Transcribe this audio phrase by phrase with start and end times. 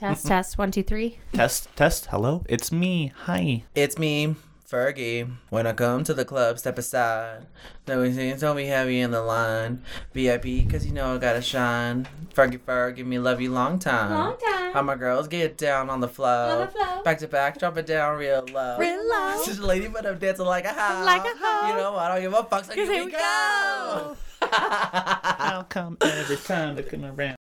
[0.00, 1.18] Test, test, one, two, three.
[1.32, 2.06] Test, test.
[2.06, 3.12] Hello, it's me.
[3.24, 3.64] Hi.
[3.74, 5.28] It's me, Fergie.
[5.50, 7.46] When I come to the club, step aside.
[7.88, 9.82] No things don't be heavy in the line.
[10.14, 12.06] VIP, cause you know I gotta shine.
[12.32, 14.12] Fergie Fergie, give me love you long time.
[14.12, 14.72] Long time.
[14.72, 16.28] How my girls get down on the floor.
[16.28, 17.02] On the floor.
[17.02, 18.78] Back to back, drop it down real low.
[18.78, 19.42] Real low.
[19.44, 21.04] She's a lady, but I'm dancing like a hoe.
[21.04, 21.68] Like a hoe.
[21.70, 24.16] You know I don't give a fuck, so here, here we we go.
[24.42, 27.37] I'll come every time looking around.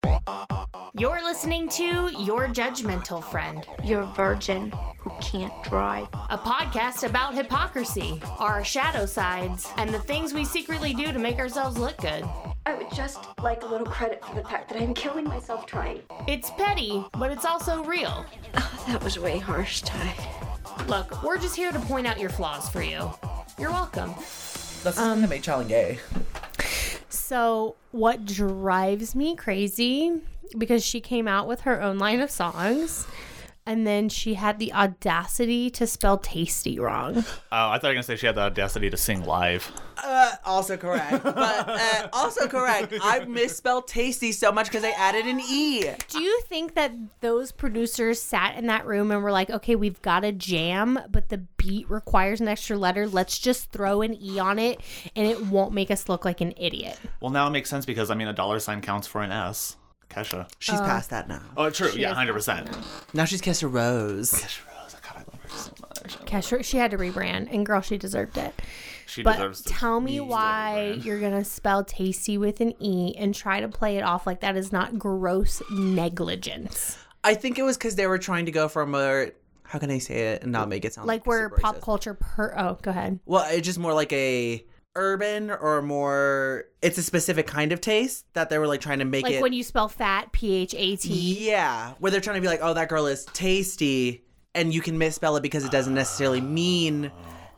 [0.97, 6.07] You're listening to Your Judgmental Friend, You're virgin who can't drive.
[6.31, 11.39] a podcast about hypocrisy, our shadow sides, and the things we secretly do to make
[11.39, 12.25] ourselves look good.
[12.65, 16.01] I would just like a little credit for the fact that I'm killing myself trying.
[16.27, 18.25] It's petty, but it's also real.
[18.57, 20.15] Oh, that was way harsh, Tai.
[20.89, 23.11] Look, we're just here to point out your flaws for you.
[23.59, 24.11] You're welcome.
[24.83, 25.99] That's something that made Charlie gay.
[27.35, 30.21] So, what drives me crazy
[30.57, 33.09] because she came out with her own line of songs
[33.67, 37.25] and then she had the audacity to spell tasty wrong.
[37.57, 39.71] Oh, I thought you were gonna say she had the audacity to sing live.
[40.03, 41.23] Uh, also correct.
[41.23, 41.37] But
[41.69, 42.93] uh, also correct.
[43.01, 45.85] I misspelled tasty so much because I added an E.
[46.09, 50.03] Do you think that those producers sat in that room and were like, okay, we've
[50.03, 53.07] got a jam, but the beat requires an extra letter.
[53.07, 54.81] Let's just throw an E on it
[55.15, 56.99] and it won't make us look like an idiot.
[57.21, 59.77] Well, now it makes sense because I mean a dollar sign counts for an S.
[60.15, 60.49] Kesha.
[60.59, 60.85] She's oh.
[60.85, 61.43] past that now.
[61.57, 61.91] Oh, true.
[61.91, 62.69] She yeah, is hundred percent.
[63.13, 64.33] Now she's kissed a rose.
[64.33, 64.97] Kesha Rose.
[65.03, 66.19] God, I love her so much.
[66.27, 68.55] Kesha, she had to rebrand, and girl, she deserved it.
[69.07, 69.63] She But deserves.
[69.63, 71.05] to tell me be why rebrand.
[71.05, 74.57] you're gonna spell tasty with an E and try to play it off like that
[74.57, 76.99] is not gross negligence.
[77.23, 79.31] I think it was because they were trying to go for a more.
[79.63, 81.81] How can I say it and not make it sound Like where super pop racist?
[81.83, 83.19] culture per oh, go ahead.
[83.25, 84.65] Well, it's just more like a
[84.97, 86.65] urban or more.
[86.83, 89.43] It's a specific kind of taste that they were like trying to make Like it.
[89.43, 91.49] when you spell fat, P H A T.
[91.49, 94.99] Yeah, where they're trying to be like, oh, that girl is tasty, and you can
[94.99, 97.11] misspell it because it doesn't necessarily mean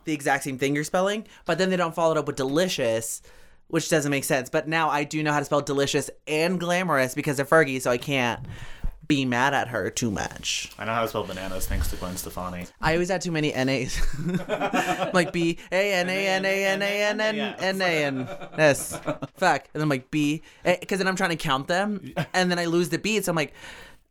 [0.05, 1.27] the exact same thing you're spelling.
[1.45, 3.23] But then they don't follow it up with delicious,
[3.69, 4.49] which doesn't make sense.
[4.49, 7.91] But now I do know how to spell delicious and glamorous because of Fergie, so
[7.91, 8.41] I can't
[9.09, 10.73] be mad at her too much.
[10.79, 12.67] I know how to spell bananas thanks to Gwen Stefani.
[12.81, 14.01] I always had too many NAs.
[15.15, 18.29] like B A N A N A N A N N N A N
[18.59, 18.99] S.
[19.37, 19.67] Fuck.
[19.75, 22.89] And I'm like B, because then I'm trying to count them, and then I lose
[22.89, 23.29] the beats.
[23.29, 23.53] I'm like,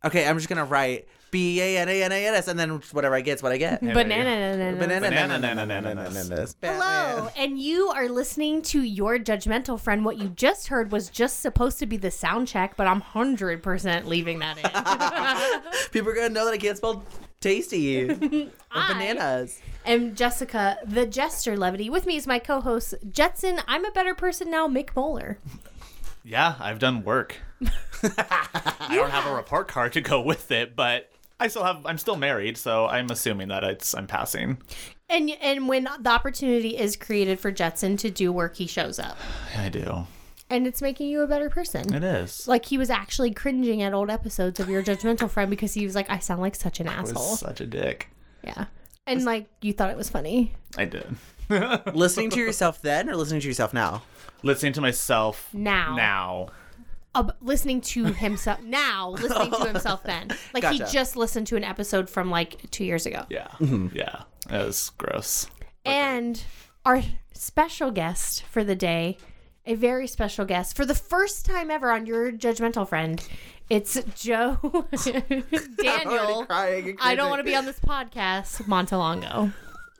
[0.06, 2.80] okay, I'm just gonna write B A N A N A N S, and then
[2.92, 3.80] whatever I get is what I get.
[3.80, 4.56] Banana.
[4.56, 6.46] Banana, Banana, banana, banana, banana.
[6.62, 10.04] Hello, and you are listening to your judgmental friend.
[10.04, 13.62] What you just heard was just supposed to be the sound check, but I'm hundred
[13.62, 15.90] percent leaving that in.
[15.90, 17.04] People are gonna know that I can't spell
[17.40, 18.12] tasty or
[18.70, 19.60] I- bananas.
[19.84, 21.90] and Jessica, the jester levity.
[21.90, 23.60] With me is my co-host Jetson.
[23.66, 25.38] I'm a better person now, Mick Moeller.
[26.24, 27.36] Yeah, I've done work.
[28.02, 31.84] I don't have a report card to go with it, but I still have.
[31.86, 34.58] I'm still married, so I'm assuming that it's I'm passing.
[35.08, 39.16] And and when the opportunity is created for Jetson to do work, he shows up,
[39.56, 40.06] I do.
[40.50, 41.94] and it's making you a better person.
[41.94, 42.46] It is.
[42.48, 45.94] Like he was actually cringing at old episodes of your judgmental friend because he was
[45.94, 48.08] like, "I sound like such an I was asshole." such a dick.
[48.42, 48.66] Yeah,
[49.06, 50.54] and like you thought it was funny.
[50.76, 51.16] I did.
[51.94, 54.02] listening to yourself then, or listening to yourself now?
[54.42, 55.94] Listening to myself Now.
[55.96, 56.48] Now.
[57.16, 60.30] Uh, listening to himself now, listening to himself then.
[60.54, 60.92] Like he Gotcha.
[60.92, 63.24] just listened to an episode from like two years ago.
[63.30, 63.48] Yeah.
[63.60, 64.22] Yeah.
[64.50, 65.48] It was gross.
[65.84, 66.42] And
[66.84, 69.18] our special guest for the day,
[69.66, 73.26] a very special guest for the first time ever on your judgmental friend,
[73.68, 74.58] it's Joe
[75.82, 76.46] Daniel.
[76.46, 77.30] crying and I don't cringing.
[77.30, 79.52] want to be on this podcast, Montelongo.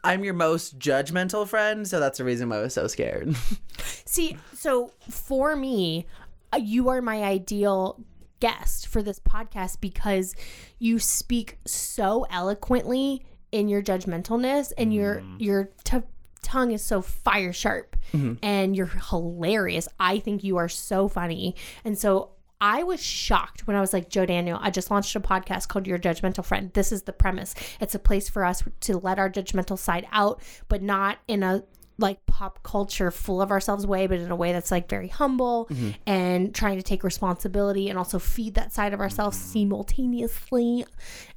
[0.05, 3.35] I'm your most judgmental friend, so that's the reason why I was so scared.
[4.05, 6.07] See, so for me,
[6.57, 8.03] Uh, you are my ideal
[8.41, 10.35] guest for this podcast because
[10.79, 15.41] you speak so eloquently in your judgmentalness and your mm.
[15.41, 15.99] your t-
[16.43, 18.35] tongue is so fire sharp mm-hmm.
[18.43, 19.89] and you're hilarious.
[19.99, 21.57] I think you are so funny.
[21.85, 22.31] And so
[22.61, 25.87] I was shocked when I was like, Joe Daniel, I just launched a podcast called
[25.87, 26.73] Your Judgmental Friend.
[26.73, 27.55] This is the premise.
[27.81, 31.65] It's a place for us to let our judgmental side out, but not in a
[31.99, 35.67] like pop culture full of ourselves way, but in a way that's like very humble
[35.71, 35.91] mm-hmm.
[36.07, 39.53] and trying to take responsibility and also feed that side of ourselves mm-hmm.
[39.53, 40.85] simultaneously.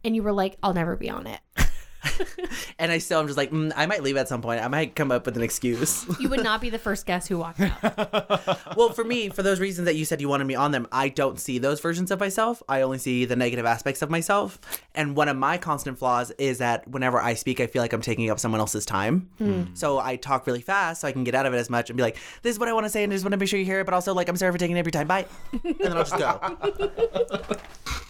[0.03, 1.39] And you were like, I'll never be on it.
[2.79, 4.61] and I still am just like, mm, I might leave at some point.
[4.63, 6.05] I might come up with an excuse.
[6.19, 8.75] You would not be the first guest who walked out.
[8.77, 11.09] well, for me, for those reasons that you said you wanted me on them, I
[11.09, 12.63] don't see those versions of myself.
[12.69, 14.59] I only see the negative aspects of myself.
[14.95, 18.01] And one of my constant flaws is that whenever I speak, I feel like I'm
[18.01, 19.29] taking up someone else's time.
[19.73, 21.97] So I talk really fast so I can get out of it as much and
[21.97, 23.49] be like, this is what I want to say and I just want to make
[23.49, 25.07] sure you hear it, but also like I'm sorry for taking up your time.
[25.07, 25.25] Bye.
[25.63, 26.39] And then I'll just go.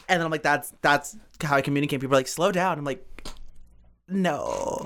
[0.09, 2.01] and then I'm like, that's that's how I communicate.
[2.01, 2.77] People are like, slow down.
[2.77, 3.06] I'm like,
[4.11, 4.81] no.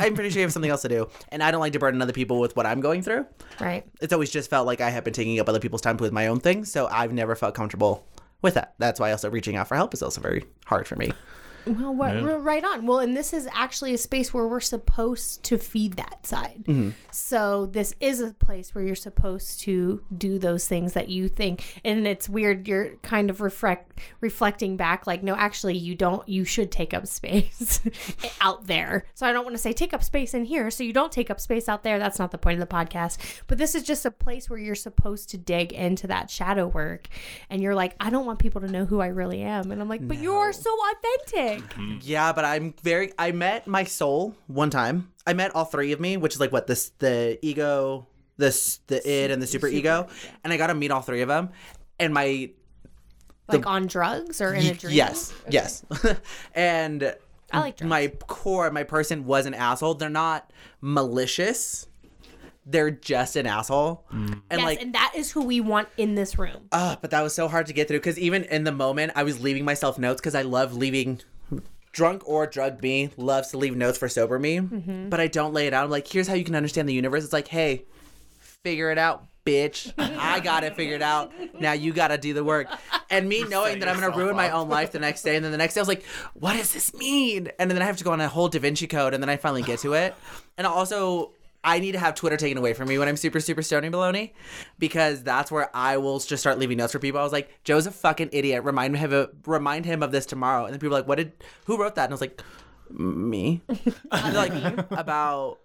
[0.00, 1.08] I'm pretty sure you have something else to do.
[1.30, 3.26] And I don't like to burden other people with what I'm going through
[3.60, 3.84] right.
[4.00, 6.26] it's always just felt like I have been taking up other people's time with my
[6.26, 8.06] own things, so I've never felt comfortable
[8.42, 8.74] with that.
[8.78, 11.12] That's why also reaching out for help is also very hard for me.
[11.66, 12.86] Well, what, r- right on.
[12.86, 16.64] Well, and this is actually a space where we're supposed to feed that side.
[16.66, 16.90] Mm-hmm.
[17.10, 21.80] So this is a place where you're supposed to do those things that you think.
[21.84, 22.68] And it's weird.
[22.68, 26.28] You're kind of reflect reflecting back, like, no, actually, you don't.
[26.28, 27.80] You should take up space
[28.40, 29.06] out there.
[29.14, 30.70] So I don't want to say take up space in here.
[30.70, 31.98] So you don't take up space out there.
[31.98, 33.18] That's not the point of the podcast.
[33.46, 37.08] But this is just a place where you're supposed to dig into that shadow work.
[37.50, 39.70] And you're like, I don't want people to know who I really am.
[39.70, 41.53] And I'm like, but you're so authentic.
[42.02, 43.12] Yeah, but I'm very.
[43.18, 45.10] I met my soul one time.
[45.26, 48.06] I met all three of me, which is like what this the ego,
[48.36, 50.08] this the id, and the super ego,
[50.42, 51.50] and I got to meet all three of them.
[51.98, 52.50] And my
[53.48, 54.94] Like on drugs or in a dream?
[54.94, 55.84] yes, yes,
[56.54, 57.14] and
[57.52, 57.88] I like drugs.
[57.88, 59.94] my core, my person was an asshole.
[59.94, 61.86] They're not malicious.
[62.66, 64.04] They're just an asshole.
[64.10, 66.68] And yes, like and that is who we want in this room.
[66.72, 69.22] Uh, but that was so hard to get through because even in the moment, I
[69.22, 71.20] was leaving myself notes because I love leaving.
[71.94, 75.08] Drunk or drugged me loves to leave notes for sober me, mm-hmm.
[75.10, 75.84] but I don't lay it out.
[75.84, 77.22] I'm like, here's how you can understand the universe.
[77.22, 77.84] It's like, hey,
[78.40, 79.92] figure it out, bitch.
[79.96, 81.32] I got it figured out.
[81.60, 82.66] Now you got to do the work.
[83.10, 85.36] And me knowing that I'm going to ruin my own life the next day.
[85.36, 87.52] And then the next day, I was like, what does this mean?
[87.60, 89.14] And then I have to go on a whole Da Vinci Code.
[89.14, 90.16] And then I finally get to it.
[90.58, 91.30] And also,
[91.64, 94.32] I need to have Twitter taken away from me when I'm super, super stony baloney
[94.78, 97.18] because that's where I will just start leaving notes for people.
[97.20, 98.62] I was like, Joe's a fucking idiot.
[98.64, 100.64] Remind him of remind him of this tomorrow.
[100.64, 101.32] And then people are like, what did
[101.64, 102.04] who wrote that?
[102.04, 102.42] And I was like,
[102.90, 103.62] me.
[104.12, 104.52] Like
[104.92, 105.58] about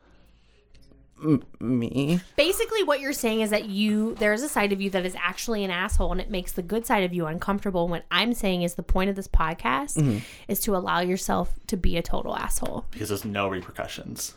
[1.21, 2.21] m- me.
[2.37, 5.63] Basically, what you're saying is that you there's a side of you that is actually
[5.63, 7.83] an asshole, and it makes the good side of you uncomfortable.
[7.83, 10.19] And what I'm saying is the point of this podcast Mm-hmm.
[10.47, 12.85] is to allow yourself to be a total asshole.
[12.91, 14.33] because there's no repercussions.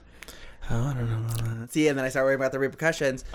[1.71, 3.25] See, and then I start worrying about the repercussions.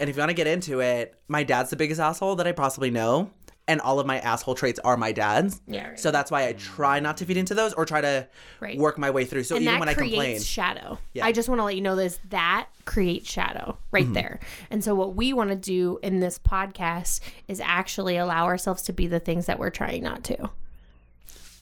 [0.00, 2.52] And if you want to get into it, my dad's the biggest asshole that I
[2.52, 3.30] possibly know.
[3.68, 5.62] And all of my asshole traits are my dad's.
[5.68, 5.98] Yeah, right.
[6.00, 8.26] So that's why I try not to feed into those or try to
[8.60, 8.76] Right.
[8.76, 9.44] work my way through.
[9.44, 10.98] So and even that when I complain, shadow.
[11.14, 11.24] Yeah.
[11.24, 14.12] I just want to let you know this that creates shadow right Mm-hmm.
[14.14, 14.40] there.
[14.70, 18.92] And so what we want to do in this podcast is actually allow ourselves to
[18.92, 20.50] be the things that we're trying not to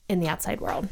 [0.09, 0.88] in the outside world.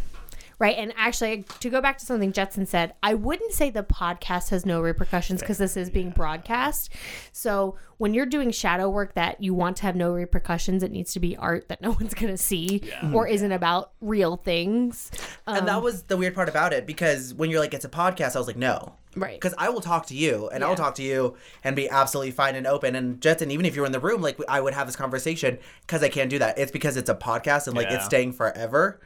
[0.61, 0.77] Right.
[0.77, 4.67] And actually, to go back to something Jetson said, I wouldn't say the podcast has
[4.67, 6.93] no repercussions because this is being broadcast.
[7.33, 11.15] So when you're doing shadow work that you want to have no repercussions, it needs
[11.15, 12.83] to be art that no one's going to see
[13.15, 13.33] or mm-hmm.
[13.33, 15.11] isn't about real things.
[15.47, 17.89] and that um, was the weird part about it because when you're like, it's a
[17.91, 18.97] podcast, I was like, no.
[19.17, 19.41] Right.
[19.41, 22.55] Because I will talk to you and I'll talk to you and be absolutely fine
[22.55, 22.95] and open.
[22.95, 26.03] And Jetson, even if you're in the room, like I would have this conversation because
[26.03, 26.59] I can't do that.
[26.59, 27.97] It's because it's a podcast and like Yeah.
[27.97, 29.01] it's staying forever.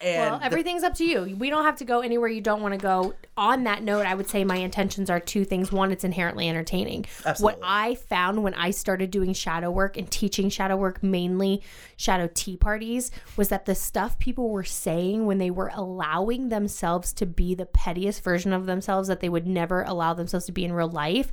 [0.00, 1.36] And Well, the- everything's up to you.
[1.38, 3.14] We don't have to go anywhere you don't want to go.
[3.36, 5.72] On that note, I would say my intentions are two things.
[5.72, 7.06] One, it's inherently entertaining.
[7.26, 7.60] Absolutely.
[7.60, 11.62] What I found when I started doing shadow work and teaching shadow work, mainly
[11.96, 17.12] shadow tea parties, was that the stuff people were saying when they were allowing themselves
[17.14, 20.64] to be the pettiest version of themselves that they would never allow themselves to be
[20.64, 21.32] in real life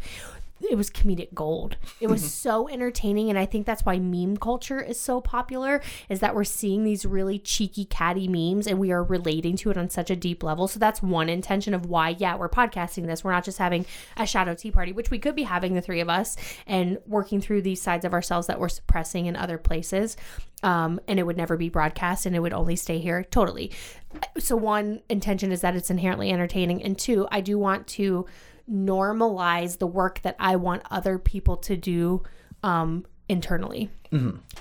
[0.62, 1.76] it was comedic gold.
[2.00, 5.82] It was so entertaining, and I think that's why meme culture is so popular.
[6.08, 9.78] Is that we're seeing these really cheeky, catty memes, and we are relating to it
[9.78, 10.68] on such a deep level.
[10.68, 13.24] So that's one intention of why, yeah, we're podcasting this.
[13.24, 16.00] We're not just having a shadow tea party, which we could be having the three
[16.00, 20.16] of us and working through these sides of ourselves that we're suppressing in other places.
[20.64, 23.24] Um, and it would never be broadcast, and it would only stay here.
[23.24, 23.72] Totally.
[24.40, 28.26] So one intention is that it's inherently entertaining, and two, I do want to
[28.70, 32.24] normalize the work that I want other people to do
[32.64, 33.90] um, internally.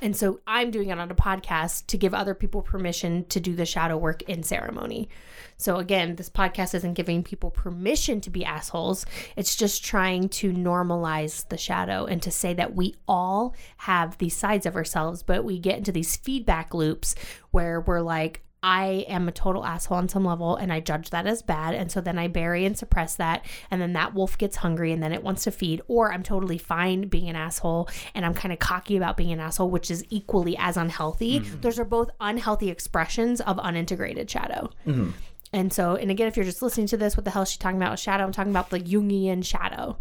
[0.02, 3.54] And so I'm doing it on a podcast to give other people permission to do
[3.54, 5.08] the shadow work in ceremony.
[5.56, 9.06] So again, this podcast isn't giving people permission to be assholes.
[9.37, 14.37] It's just trying to normalize the shadow and to say that we all have these
[14.37, 17.14] sides of ourselves, but we get into these feedback loops
[17.52, 21.26] where we're like, I am a total asshole on some level and I judge that
[21.26, 21.75] as bad.
[21.75, 23.44] And so then I bury and suppress that.
[23.71, 25.83] And then that wolf gets hungry and then it wants to feed.
[25.87, 29.38] Or I'm totally fine being an asshole and I'm kind of cocky about being an
[29.38, 31.40] asshole, which is equally as unhealthy.
[31.40, 31.61] Mm-hmm.
[31.61, 34.71] Those are both unhealthy expressions of unintegrated shadow.
[34.87, 35.11] Mm-hmm.
[35.52, 37.59] And so, and again, if you're just listening to this, what the hell is she
[37.59, 37.92] talking about?
[37.92, 38.25] A shadow?
[38.25, 39.99] I'm talking about the Jungian shadow.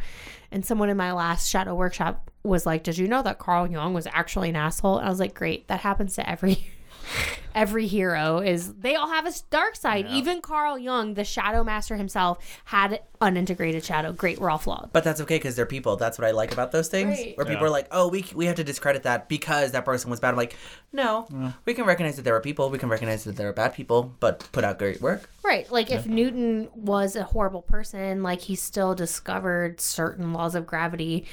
[0.51, 3.93] And someone in my last shadow workshop was like, "Did you know that Carl Jung
[3.93, 6.72] was actually an asshole?" And I was like, "Great, that happens to every
[7.55, 10.07] every hero is they all have a dark side.
[10.10, 14.12] Even Carl Jung, the shadow master himself, had unintegrated shadow.
[14.12, 14.89] Great, we're all flawed.
[14.91, 15.95] But that's okay because they're people.
[15.95, 17.17] That's what I like about those things.
[17.17, 17.38] Right.
[17.38, 17.67] Where people Yeah.
[17.67, 20.36] are like, "Oh, we we have to discredit that because that person was bad." I'm
[20.38, 20.55] like,
[20.91, 21.27] no,
[21.65, 22.69] we can recognize that there are people.
[22.69, 25.29] We can recognize that there are bad people, but put out great work.
[25.43, 25.72] Right.
[25.72, 31.25] Like if Newton was a horrible person, like he still discovered certain laws of gravity,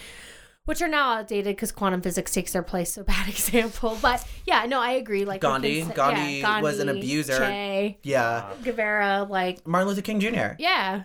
[0.70, 2.92] which are now outdated because quantum physics takes their place.
[2.94, 3.98] So bad example.
[4.00, 5.24] But yeah, no, I agree.
[5.24, 7.38] Like Gandhi- can say- Gandhi yeah, was an abuser.
[7.38, 10.54] Che, Yeah, Guevara, like Martin Luther King Jr.
[10.58, 11.02] yeah,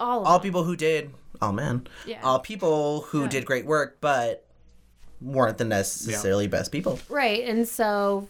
[0.00, 0.42] all of All them.
[0.42, 1.10] people who did,
[1.42, 2.20] oh man, Yeah.
[2.24, 4.46] all people who did great work, but
[5.20, 6.98] weren't the necessarily best people.
[7.08, 7.44] Right.
[7.44, 8.26] And so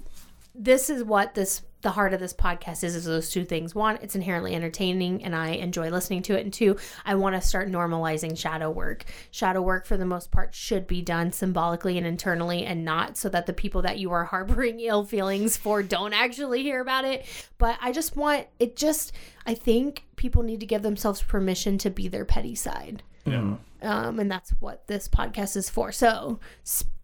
[0.54, 3.74] this is what this the heart of this podcast is is those two things.
[3.74, 6.44] One, it's inherently entertaining and I enjoy listening to it.
[6.44, 9.04] And two, I want to start normalizing shadow work.
[9.32, 13.28] Shadow work for the most part should be done symbolically and internally and not so
[13.30, 17.26] that the people that you are harboring ill feelings for don't actually hear about it.
[17.58, 19.12] But I just want it just
[19.44, 23.32] I think people need to give themselves permission to be their petty side Yeah.
[23.34, 23.54] Mm-hmm.
[23.82, 25.92] Um, and that's what this podcast is for.
[25.92, 26.40] So,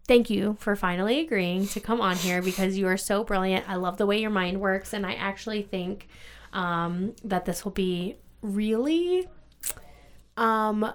[0.07, 3.69] thank you for finally agreeing to come on here because you are so brilliant.
[3.69, 6.07] I love the way your mind works, and I actually think
[6.53, 9.27] um, that this will be really,
[10.35, 10.91] um,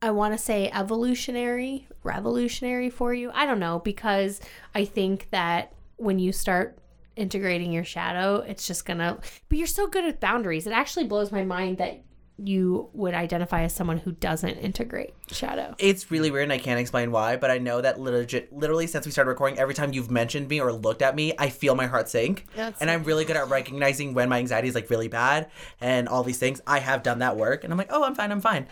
[0.00, 3.30] I want to say evolutionary, revolutionary for you.
[3.32, 4.40] I don't know because
[4.74, 6.78] I think that when you start
[7.16, 9.18] integrating your shadow, it's just gonna.
[9.48, 10.66] But you're so good at boundaries.
[10.66, 12.02] It actually blows my mind that
[12.38, 15.74] you would identify as someone who doesn't integrate shadow.
[15.78, 19.04] It's really weird and I can't explain why, but I know that legit, literally since
[19.06, 21.86] we started recording, every time you've mentioned me or looked at me, I feel my
[21.86, 22.46] heart sink.
[22.56, 26.08] That's and I'm really good at recognizing when my anxiety is like really bad and
[26.08, 26.60] all these things.
[26.66, 28.66] I have done that work and I'm like, oh, I'm fine, I'm fine.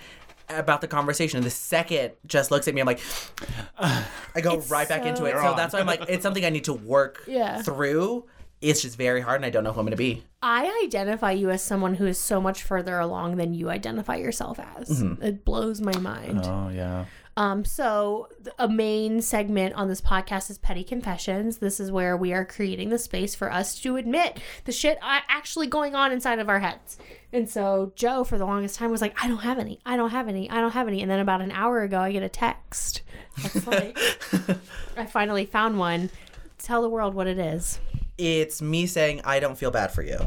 [0.48, 1.42] About the conversation.
[1.44, 3.00] The second just looks at me, I'm like,
[3.78, 5.36] I go It's right back into it.
[5.36, 7.62] So that's why I'm like, it's something I need to work Yeah.
[7.62, 8.24] through.
[8.60, 10.22] It's just very hard and I don't know who I'm going to be.
[10.42, 14.60] I identify you as someone who is so much further along than you identify yourself
[14.76, 15.02] as.
[15.22, 16.42] It blows my mind.
[16.44, 17.06] Oh yeah.
[17.36, 21.58] Um, so a main segment on this podcast is petty confessions.
[21.58, 25.66] This is where we are creating the space for us to admit the shit actually
[25.66, 26.98] going on inside of our heads.
[27.32, 29.80] And so Joe, for the longest time, was like, "I don't have any.
[29.86, 30.50] I don't have any.
[30.50, 33.02] I don't have any." And then about an hour ago, I get a text.
[33.42, 33.96] That's like,
[34.98, 36.10] I finally found one.
[36.58, 37.80] Tell the world what it is.
[38.20, 40.18] It's me saying I don't feel bad for you.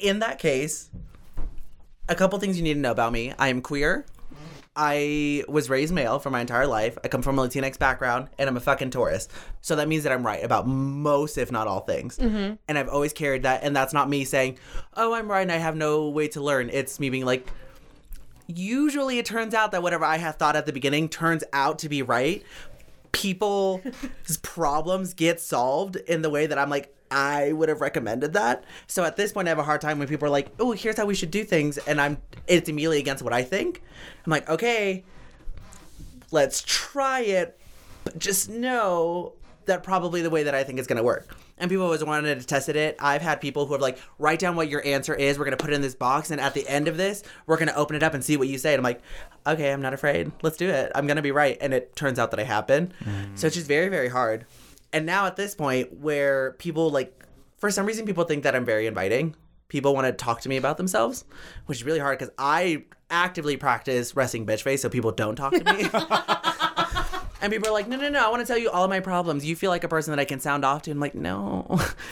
[0.00, 0.90] In that case,
[2.08, 3.34] a couple things you need to know about me.
[3.38, 4.06] I am queer.
[4.78, 6.98] I was raised male for my entire life.
[7.02, 9.28] I come from a Latinx background, and I'm a fucking Taurus.
[9.62, 12.18] So that means that I'm right about most, if not all, things.
[12.18, 12.54] Mm-hmm.
[12.68, 13.62] And I've always carried that.
[13.62, 14.58] And that's not me saying,
[14.94, 17.48] "Oh, I'm right, and I have no way to learn." It's me being like,
[18.46, 21.88] usually it turns out that whatever I have thought at the beginning turns out to
[21.88, 22.44] be right.
[23.16, 23.80] People's
[24.42, 28.64] problems get solved in the way that I'm like, I would have recommended that.
[28.86, 30.96] So at this point, I have a hard time when people are like, "Oh, here's
[30.96, 33.82] how we should do things," and I'm it's immediately against what I think.
[34.24, 35.04] I'm like, okay,
[36.30, 37.58] let's try it,
[38.04, 39.32] but just know
[39.66, 41.34] that probably the way that I think it's gonna work.
[41.58, 42.96] And people always wanted to test it.
[43.00, 45.38] I've had people who have like, write down what your answer is.
[45.38, 47.72] We're gonna put it in this box, and at the end of this, we're gonna
[47.74, 48.74] open it up and see what you say.
[48.74, 49.00] And I'm like,
[49.46, 50.32] okay, I'm not afraid.
[50.42, 50.92] Let's do it.
[50.94, 51.56] I'm gonna be right.
[51.60, 52.92] And it turns out that I have been.
[53.34, 54.44] So it's just very, very hard.
[54.92, 57.24] And now at this point, where people like,
[57.58, 59.34] for some reason, people think that I'm very inviting.
[59.68, 61.24] People want to talk to me about themselves,
[61.66, 65.52] which is really hard because I actively practice resting bitch face so people don't talk
[65.52, 65.88] to me.
[67.42, 69.00] and people are like, no, no, no, I want to tell you all of my
[69.00, 69.44] problems.
[69.44, 70.90] You feel like a person that I can sound off to.
[70.90, 71.66] I'm like, no.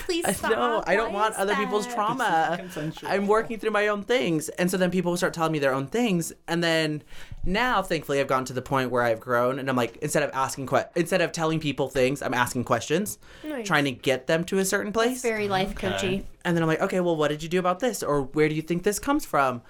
[0.06, 0.50] Please I- stop.
[0.52, 2.60] No, I don't Why want is other people's trauma.
[3.04, 4.48] I'm working through my own things.
[4.50, 6.32] And so then people start telling me their own things.
[6.48, 7.02] And then
[7.44, 10.30] now, thankfully, I've gotten to the point where I've grown and I'm like, instead of
[10.34, 13.66] asking, que- instead of telling people things, I'm asking questions, Nice.
[13.66, 15.22] trying to get them to a certain place.
[15.22, 16.26] Very life coachy.
[16.44, 18.02] And then I'm like, okay, well, what did you do about this?
[18.02, 19.62] Or where do you think this comes from?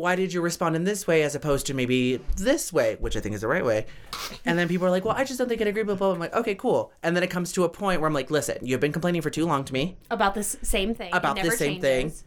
[0.00, 3.20] Why did you respond in this way as opposed to maybe this way, which I
[3.20, 3.86] think is the right way?
[4.44, 6.14] And then people are like, well, I just don't think it agree, blah, blah, blah.
[6.14, 6.92] I'm like, okay, cool.
[7.02, 9.30] And then it comes to a point where I'm like, listen, you've been complaining for
[9.30, 9.98] too long to me.
[10.10, 11.10] About this same thing.
[11.12, 12.24] About the same changes.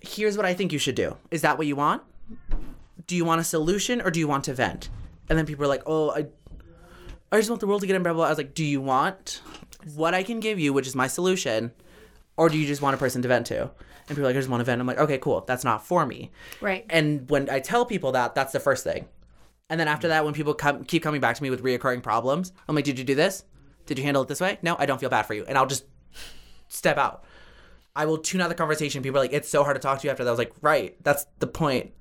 [0.00, 1.16] Here's what I think you should do.
[1.30, 2.02] Is that what you want?
[3.06, 4.88] Do you want a solution or do you want to vent?
[5.28, 6.26] And then people are like, oh, I,
[7.30, 8.26] I just want the world to get in, blah, blah.
[8.26, 9.42] I was like, do you want
[9.94, 11.70] what I can give you, which is my solution,
[12.36, 13.70] or do you just want a person to vent to?
[14.10, 14.80] And people are like, I just want to vent.
[14.80, 15.44] I'm like, okay, cool.
[15.46, 16.32] That's not for me.
[16.60, 16.84] Right.
[16.90, 19.06] And when I tell people that, that's the first thing.
[19.68, 22.52] And then after that, when people come, keep coming back to me with reoccurring problems,
[22.68, 23.44] I'm like, did you do this?
[23.86, 24.58] Did you handle it this way?
[24.62, 25.44] No, I don't feel bad for you.
[25.46, 25.84] And I'll just
[26.66, 27.24] step out.
[27.94, 29.00] I will tune out the conversation.
[29.00, 30.30] People are like, it's so hard to talk to you after that.
[30.30, 31.92] I was like, right, that's the point.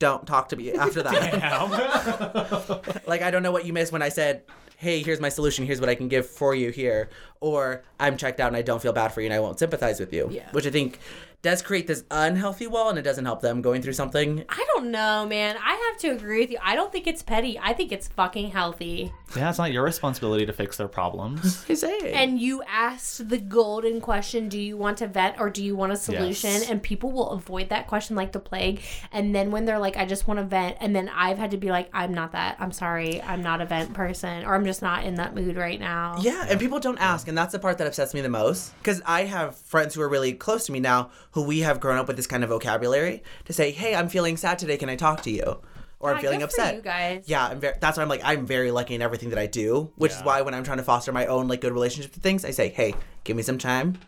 [0.00, 3.02] Don't talk to me after that.
[3.06, 4.42] like, I don't know what you missed when I said,
[4.78, 5.66] hey, here's my solution.
[5.66, 7.10] Here's what I can give for you here.
[7.40, 9.98] Or I'm checked out and I don't feel bad for you and I won't sympathize
[9.98, 10.28] with you.
[10.30, 10.48] Yeah.
[10.52, 11.00] Which I think
[11.42, 14.44] does create this unhealthy wall and it doesn't help them going through something.
[14.48, 15.56] I don't know, man.
[15.56, 16.58] I have to agree with you.
[16.62, 17.58] I don't think it's petty.
[17.58, 19.12] I think it's fucking healthy.
[19.36, 21.64] Yeah, it's not your responsibility to fix their problems.
[21.68, 22.12] I say.
[22.12, 25.92] And you asked the golden question do you want to vet or do you want
[25.92, 26.50] a solution?
[26.50, 26.70] Yes.
[26.70, 28.80] And people will avoid that question like the plague.
[29.12, 31.56] And then when they're like, I just want to vent, and then I've had to
[31.56, 32.56] be like, I'm not that.
[32.58, 33.22] I'm sorry.
[33.22, 36.16] I'm not a vent person, or I'm just not in that mood right now.
[36.20, 38.76] Yeah, and people don't ask, and that's the part that upsets me the most.
[38.78, 41.98] Because I have friends who are really close to me now, who we have grown
[41.98, 44.76] up with this kind of vocabulary to say, "Hey, I'm feeling sad today.
[44.76, 45.60] Can I talk to you?"
[46.00, 46.76] Or I'm feeling good for upset.
[46.76, 47.24] you guys.
[47.26, 47.74] Yeah, I'm very.
[47.80, 50.42] That's why I'm like, I'm very lucky in everything that I do, which is why
[50.42, 52.94] when I'm trying to foster my own like good relationship with things, I say, "Hey,
[53.24, 53.98] give me some time.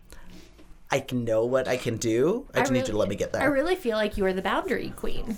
[0.90, 2.46] I can know what I can do.
[2.54, 4.32] I just need you to let me get there." I really feel like you are
[4.32, 5.37] the boundary queen.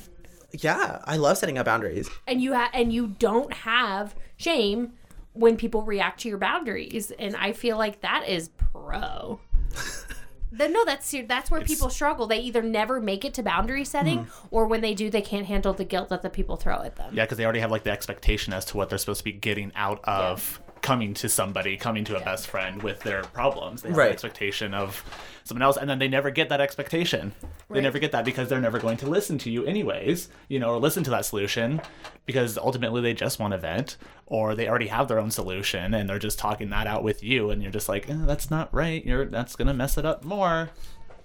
[0.53, 2.11] yeah, I love setting up boundaries.
[2.27, 4.93] and you ha- and you don't have shame
[5.35, 9.41] when people react to your boundaries and i feel like that is pro
[10.53, 14.21] then no that's that's where people struggle they either never make it to boundary setting
[14.21, 14.47] Mm-hmm.
[14.51, 17.15] or when they do they can't handle the guilt that the people throw at them
[17.15, 19.33] Yeah, because they already have like the expectation as to what they're supposed to be
[19.33, 23.83] getting out of coming to somebody, coming to a best friend with their problems.
[23.83, 24.07] They have Right.
[24.09, 25.03] the expectation of
[25.45, 27.33] someone else, and then they never get that expectation.
[27.71, 30.75] They never get that because they're never going to listen to you anyways, you know,
[30.75, 31.81] or listen to that solution
[32.27, 33.97] because ultimately they just want to vent
[34.27, 37.49] or they already have their own solution and they're just talking that out with you
[37.51, 39.05] and you're just like, eh, that's not right.
[39.07, 40.69] You're that's gonna mess it up more.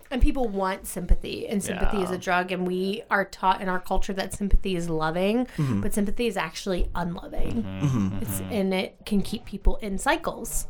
[0.10, 3.80] and people want sympathy and sympathy is a drug and we are taught in our
[3.82, 5.82] culture that sympathy is loving Mm-hmm.
[5.82, 10.68] but sympathy is actually unloving it's, and it can keep people in cycles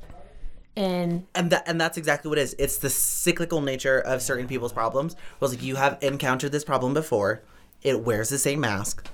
[0.77, 2.55] and and that and that's exactly what it is.
[2.59, 5.15] It's the cyclical nature of certain people's problems.
[5.39, 7.41] Was like you have encountered this problem before.
[7.81, 9.07] It wears the same mask.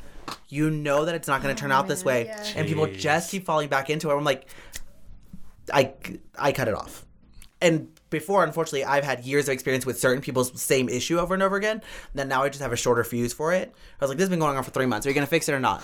[0.50, 3.32] You know that it's not going to turn out this oh, way, and people just
[3.32, 4.16] keep falling back into it.
[4.16, 4.46] I'm like,
[5.74, 5.94] I
[6.38, 7.06] I cut it off.
[7.62, 11.42] And before, unfortunately, I've had years of experience with certain people's same issue over and
[11.42, 11.82] over again.
[12.14, 13.74] Then now I just have a shorter fuse for it.
[13.74, 15.08] I was like, this has been going on for three months.
[15.08, 15.82] Are you going to fix it or not?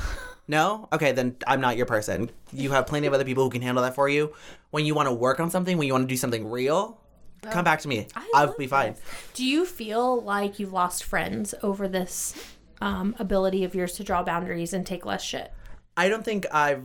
[0.50, 0.90] No?
[0.92, 2.32] Okay, then I'm not your person.
[2.52, 4.34] You have plenty of other people who can handle that for you.
[4.72, 7.00] When you want to work on something, when you want to do something real,
[7.44, 8.08] come back to me.
[8.34, 8.96] I'll be fine.
[9.36, 12.34] Do you feel like you've lost friends over this
[12.82, 15.54] um, ability of yours to draw boundaries and take less shit?
[15.96, 16.84] I don't think I've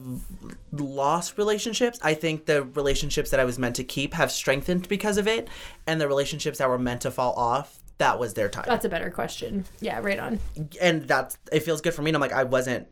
[0.70, 1.98] lost relationships.
[2.02, 5.48] I think the relationships that I was meant to keep have strengthened because of it,
[5.86, 8.64] and the relationships that were meant to fall off, that was their time.
[8.66, 9.64] That's a better question.
[9.80, 10.40] Yeah, right on.
[10.82, 12.10] and that's it feels good for me.
[12.10, 12.88] And I'm like, I wasn't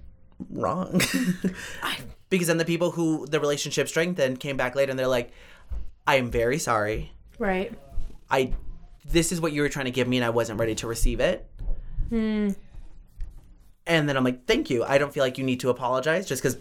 [0.50, 1.00] wrong.
[2.30, 5.32] because then the people who the relationship strengthened came back later and they're like,
[6.06, 7.12] I am very sorry.
[7.38, 7.72] Right.
[8.30, 8.52] I
[9.04, 11.20] this is what you were trying to give me and I wasn't ready to receive
[11.20, 11.48] it.
[12.08, 12.50] Hmm.
[13.86, 14.84] And then I'm like, thank you.
[14.84, 16.56] I don't feel like you need to apologize just because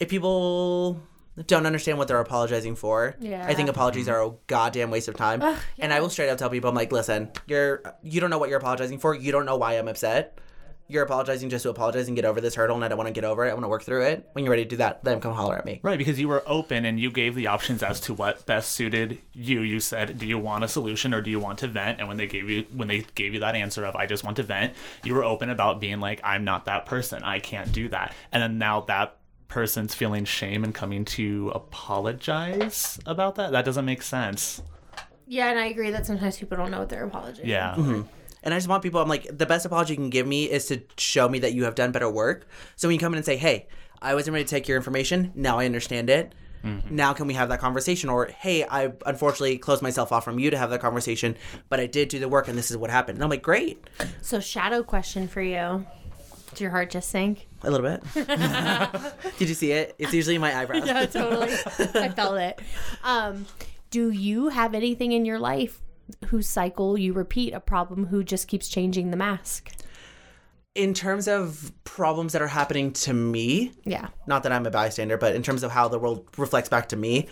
[0.00, 1.00] if people
[1.46, 3.46] don't understand what they're apologizing for, Yeah.
[3.46, 5.42] I think apologies are a goddamn waste of time.
[5.78, 8.48] And I will straight up tell people, I'm like, listen, you're you don't know what
[8.48, 9.14] you're apologizing for.
[9.14, 10.38] You don't know why I'm upset.
[10.90, 13.12] You're apologizing just to apologize and get over this hurdle, and I don't want to
[13.12, 13.50] get over it.
[13.50, 14.28] I want to work through it.
[14.32, 15.78] When you're ready to do that, then come holler at me.
[15.84, 19.18] Right, because you were open and you gave the options as to what best suited
[19.32, 19.60] you.
[19.60, 22.16] You said, "Do you want a solution or do you want to vent?" And when
[22.16, 24.74] they gave you when they gave you that answer of "I just want to vent,"
[25.04, 27.22] you were open about being like, "I'm not that person.
[27.22, 32.98] I can't do that." And then now that person's feeling shame and coming to apologize
[33.06, 33.52] about that.
[33.52, 34.62] That doesn't make sense.
[35.26, 37.48] Yeah, and I agree that sometimes people don't know what they're apologizing.
[37.48, 38.02] Yeah.
[38.42, 40.66] And I just want people, I'm like, the best apology you can give me is
[40.66, 42.46] to show me that you have done better work.
[42.76, 43.66] So when you come in and say, hey,
[44.00, 46.34] I wasn't ready to take your information, now I understand it.
[46.90, 48.10] Now can we have that conversation?
[48.10, 51.36] Or, hey, I unfortunately closed myself off from you to have that conversation,
[51.70, 53.16] but I did do the work and this is what happened.
[53.16, 53.82] And I'm like, great.
[54.20, 55.86] So, shadow question for you.
[56.50, 57.46] Did your heart just sink?
[57.62, 58.02] A little bit.
[59.38, 59.94] did you see it?
[59.98, 60.86] It's usually my eyebrows.
[60.86, 61.52] Yeah, totally.
[61.94, 62.60] I felt it.
[63.02, 63.46] Um,
[63.90, 65.80] do you have anything in your life
[66.26, 69.70] whose cycle you repeat, a problem who just keeps changing the mask?
[70.74, 74.08] In terms of problems that are happening to me, Yeah.
[74.26, 76.96] not that I'm a bystander, but in terms of how the world reflects back to
[76.96, 77.28] me,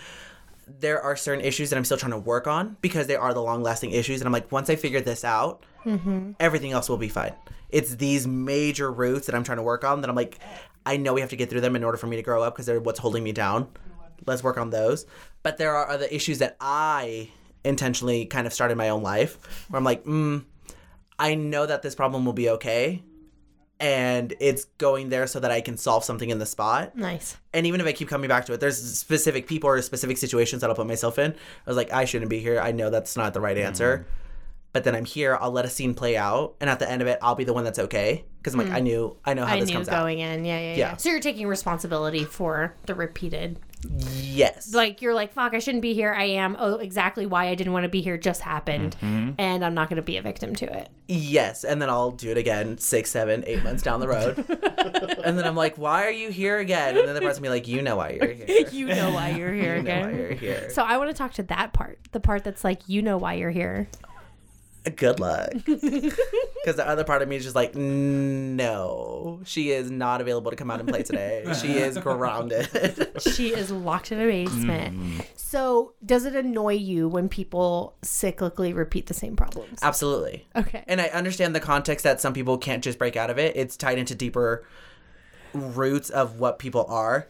[0.66, 3.42] there are certain issues that I'm still trying to work on because they are the
[3.42, 4.20] long lasting issues.
[4.20, 6.32] And I'm like, once I figure this out, mm-hmm.
[6.40, 7.32] everything else will be fine.
[7.70, 10.38] It's these major roots that I'm trying to work on that I'm like,
[10.84, 12.54] I know we have to get through them in order for me to grow up
[12.54, 13.68] because they're what's holding me down.
[14.26, 15.06] Let's work on those.
[15.42, 17.30] But there are other issues that I
[17.64, 20.44] intentionally kind of started my own life where I'm like, mm,
[21.18, 23.02] I know that this problem will be okay.
[23.80, 27.36] And it's going there so that I can solve something in the spot Nice.
[27.54, 30.62] and even if I keep coming back to it, there's specific people or specific situations
[30.62, 31.30] that I'll put myself in.
[31.32, 31.36] I
[31.70, 32.58] was like, I shouldn't be here.
[32.60, 34.04] I know that's not the right answer.
[34.72, 35.38] but then I'm here.
[35.40, 37.54] I'll let a scene play out, and at the end of it, I'll be the
[37.54, 39.54] one that's okay because I'm like, I knew, I know how.
[39.54, 40.00] I this knew comes out.
[40.02, 40.44] going in.
[40.44, 40.96] Yeah, yeah, yeah, Yeah.
[40.96, 43.58] So you're taking responsibility for the repeated.
[44.10, 44.74] Yes.
[44.74, 46.12] Like you're like, fuck, I shouldn't be here.
[46.12, 46.56] I am.
[46.58, 49.32] Oh, exactly why I didn't want to be here just happened, Mm-hmm.
[49.38, 50.88] and I'm not going to be a victim to it.
[51.06, 54.38] Yes, and then I'll do it again six, seven, eight months down the road.
[55.24, 56.98] and then I'm like, why are you here again?
[56.98, 58.68] And then the person will be like, you know why you're here.
[58.72, 60.16] you know why you're here You know why again.
[60.18, 60.70] you're here.
[60.70, 63.34] So I want to talk to that part, the part that's like, you know why
[63.34, 63.88] you're here.
[64.96, 65.50] Good luck.
[66.64, 70.56] Because the other part of me is just like, no, she is not available to
[70.56, 71.44] come out and play today.
[71.58, 72.68] She is grounded.
[73.20, 74.98] She is locked in a basement.
[74.98, 75.20] Mm-hmm.
[75.36, 79.78] So does it annoy you when people cyclically repeat the same problems?
[79.82, 80.46] Absolutely.
[80.54, 80.84] Okay.
[80.86, 83.56] And I understand the context that some people can't just break out of it.
[83.56, 84.66] It's tied into deeper
[85.54, 87.28] roots of what people are.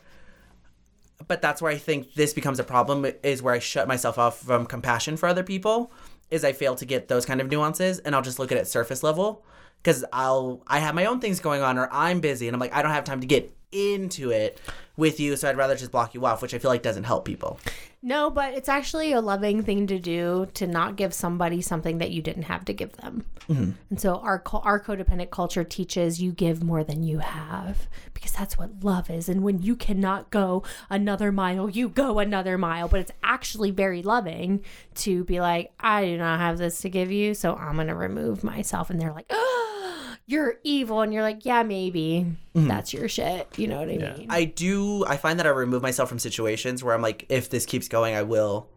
[1.29, 4.41] But that's where I think this becomes a problem is where I shut myself off
[4.41, 5.93] from compassion for other people
[6.31, 8.67] is I fail to get those kind of nuances and I'll just look at it
[8.67, 9.45] surface level
[9.85, 12.75] cuz I'll I have my own things going on or I'm busy and I'm like
[12.75, 14.61] I don't have time to get into it
[14.97, 17.25] with you so I'd rather just block you off which I feel like doesn't help
[17.25, 17.59] people.
[18.01, 22.13] No, but it's actually a loving thing to do to not give somebody something that
[22.13, 23.25] you didn't have to give them.
[23.49, 23.71] Mm-hmm.
[23.91, 28.57] And so our our codependent culture teaches you give more than you have because that's
[28.57, 29.29] what love is.
[29.29, 32.87] And when you cannot go another mile, you go another mile.
[32.87, 34.65] But it's actually very loving
[34.97, 38.45] to be like, I do not have this to give you, so I'm gonna remove
[38.45, 38.91] myself.
[38.91, 43.49] And they're like, oh, you're evil, and you're like, yeah, maybe that's your shit.
[43.59, 44.27] You know what I mean?
[44.29, 45.05] I do.
[45.07, 48.15] I find that I remove myself from situations where I'm like, if this keeps going,
[48.15, 48.69] I will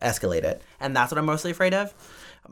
[0.00, 1.94] escalate it, and that's what I'm mostly afraid of.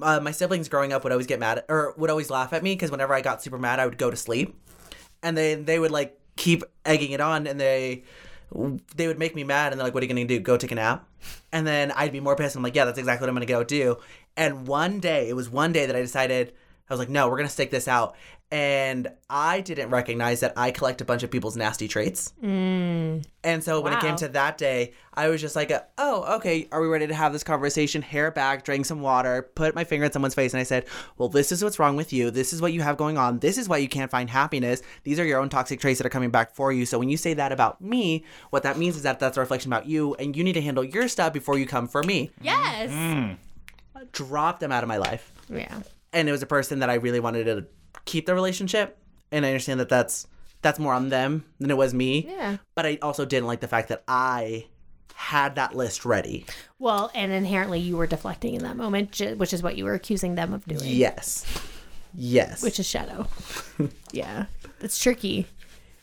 [0.01, 2.62] Uh, my siblings growing up would always get mad at, or would always laugh at
[2.62, 4.55] me because whenever I got super mad, I would go to sleep,
[5.23, 8.05] and then they would like keep egging it on, and they
[8.95, 10.41] they would make me mad, and they're like, "What are you gonna do?
[10.41, 11.09] Go take a nap?"
[11.53, 12.55] And then I'd be more pissed.
[12.55, 13.97] I'm like, "Yeah, that's exactly what I'm gonna go do."
[14.37, 16.53] And one day, it was one day that I decided.
[16.88, 18.16] I was like, no, we're gonna stick this out.
[18.53, 22.35] And I didn't recognize that I collect a bunch of people's nasty traits.
[22.45, 23.25] Mm.
[23.42, 26.68] And so when it came to that day, I was just like, uh, oh, okay,
[26.71, 28.03] are we ready to have this conversation?
[28.03, 30.85] Hair back, drink some water, put my finger in someone's face, and I said,
[31.16, 32.31] well, this is what's wrong with you.
[32.31, 33.38] This is what you have going on.
[33.38, 34.83] This is why you can't find happiness.
[35.05, 36.85] These are your own toxic traits that are coming back for you.
[36.85, 39.73] So when you say that about me, what that means is that that's a reflection
[39.73, 42.31] about you, and you need to handle your stuff before you come for me.
[42.42, 42.90] yes.
[42.90, 43.38] Mm.
[44.12, 45.33] Drop them out of my life.
[45.49, 45.81] Yeah.
[46.12, 47.66] And it was a person that I really wanted to
[48.05, 48.98] keep the relationship,
[49.31, 50.27] and I understand that that's
[50.61, 52.27] that's more on them than it was me.
[52.29, 52.59] Yeah.
[52.75, 54.66] But I also didn't like the fact that I
[55.14, 56.46] had that list ready.
[56.79, 60.35] Well, and inherently you were deflecting in that moment, which is what you were accusing
[60.37, 61.44] them of doing, Yes.
[62.14, 62.62] Yes.
[62.62, 63.27] which is shadow.
[64.12, 64.46] yeah.
[64.81, 65.46] It's tricky.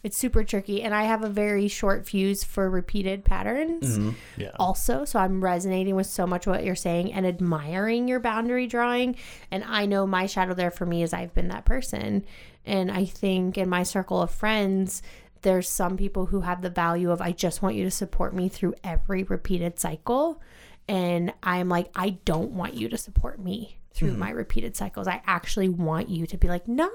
[0.01, 0.81] It's super tricky.
[0.81, 4.11] And I have a very short fuse for repeated patterns mm-hmm.
[4.37, 4.51] Yeah.
[4.57, 5.03] also.
[5.03, 9.17] So I'm resonating with so much what you're saying and admiring your boundary drawing.
[9.51, 12.25] And I know my shadow there for me is I've been that person.
[12.65, 15.01] And I think in my circle of friends,
[15.41, 18.49] there's some people who have the value of I just want you to support me
[18.49, 20.41] through every repeated cycle.
[20.87, 24.19] And I'm like, I don't want you to support me through hmm.
[24.19, 25.07] my repeated cycles.
[25.07, 26.89] I actually want you to be like, no,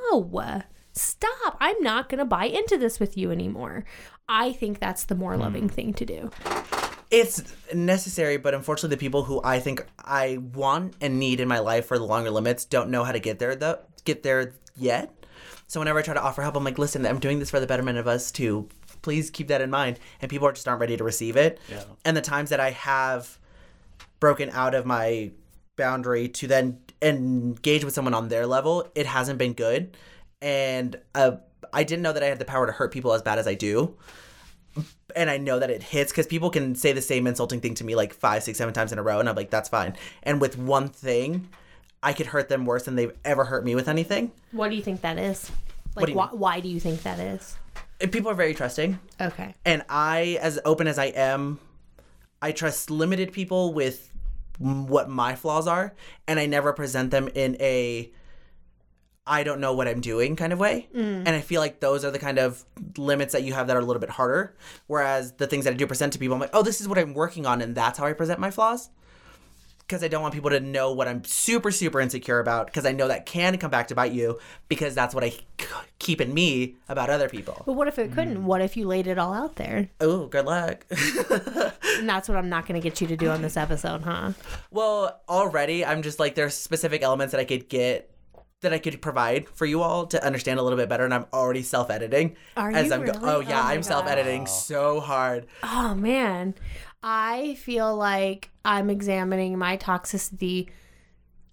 [0.94, 1.57] stop.
[1.61, 3.85] I'm not going to buy into this with you anymore.
[4.28, 6.30] I think that's the more loving thing to do.
[7.11, 11.59] it's necessary, but unfortunately the people who I think I want and need in my
[11.59, 15.26] life for the longer limits don't know how to get there though get there yet.
[15.66, 17.66] So whenever I try to offer help, I'm like, listen, I'm doing this for the
[17.66, 18.68] betterment of us too.
[19.02, 19.98] Please keep that in mind.
[20.20, 21.61] And people are just aren't ready to receive it.
[21.68, 21.85] Yeah.
[22.04, 23.38] And the times that I have
[24.20, 25.33] broken out of my
[25.76, 29.96] boundary to then engage with someone on their level, it hasn't been good.
[30.42, 31.37] And uh,
[31.73, 33.55] I didn't know that I had the power to hurt people as bad as I
[33.55, 33.97] do.
[35.16, 37.85] And I know that it hits because people can say the same insulting thing to
[37.85, 39.20] me like five, six, seven times in a row.
[39.20, 39.97] And I'm like, that's fine.
[40.25, 41.49] And with one thing,
[42.03, 44.33] I could hurt them worse than they've ever hurt me with anything.
[44.53, 45.51] What do you think that is?
[45.94, 47.57] Like, you why, why do you think that is?
[48.01, 48.99] And people are very trusting.
[49.20, 49.55] Okay.
[49.64, 51.61] and I, as open as I am,
[52.42, 54.11] I trust limited people with
[54.59, 55.94] what my flaws are,
[56.29, 58.11] and I never present them in a
[59.26, 60.88] I don't know what I'm doing kind of way.
[60.94, 61.24] Mm.
[61.26, 62.64] And I feel like those are the kind of
[62.98, 64.54] limits that you have that are a little bit harder.
[64.87, 66.98] Whereas the things that I do present to people, I'm like, oh, this is what
[66.98, 68.90] I'm working on, and that's how I present my flaws.
[69.78, 72.92] Because I don't want people to know what I'm super, super insecure about, because I
[72.92, 75.32] know that can come back to bite you, because that's what I
[75.98, 77.62] keep in me about other people.
[77.66, 78.38] But what if it couldn't?
[78.38, 78.42] Mm.
[78.42, 79.88] What if you laid it all out there?
[80.00, 80.87] Oh, good luck.
[81.98, 84.32] And that's what I'm not going to get you to do on this episode, huh?
[84.70, 88.10] Well, already I'm just like there's specific elements that I could get
[88.64, 91.27] that I could provide for you all to understand a little bit better, and I'm
[91.33, 92.37] already self-editing.
[92.57, 95.46] Are as I'm go- oh yeah, Oh I'm self-editing so hard.
[95.62, 96.55] Oh, man.
[97.03, 100.68] I feel like I'm examining my toxicity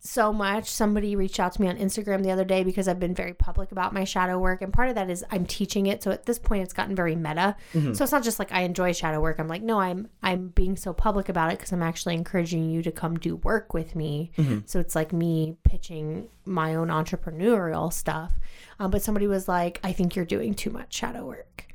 [0.04, 0.68] so much.
[0.68, 3.72] Somebody reached out to me on Instagram the other day because I've been very public
[3.72, 4.62] about my shadow work.
[4.64, 6.02] And part of that is I'm teaching it.
[6.02, 7.56] So at this point it's gotten very meta.
[7.94, 9.40] So it's not just like I enjoy shadow work.
[9.40, 12.82] I'm like, no, I'm I'm being so public about it because I'm actually encouraging you
[12.82, 14.32] to come do work with me.
[14.66, 18.34] So it's like me pitching my own entrepreneurial stuff.
[18.80, 21.68] Um, but somebody was like, I think you're doing too much shadow work.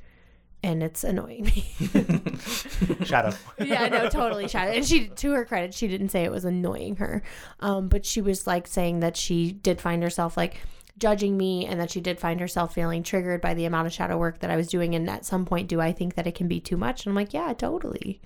[0.63, 1.65] And it's annoying me.
[3.05, 3.37] Shadow.
[3.59, 4.67] yeah, no, totally shy.
[4.75, 7.23] And she, to her credit, she didn't say it was annoying her,
[7.61, 10.61] um, but she was like saying that she did find herself like
[10.99, 14.17] judging me, and that she did find herself feeling triggered by the amount of shadow
[14.17, 14.95] work that I was doing.
[14.95, 17.05] And at some point, do I think that it can be too much?
[17.05, 18.21] And I'm like, yeah, totally,